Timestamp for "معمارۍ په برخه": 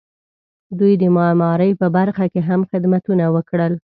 1.15-2.25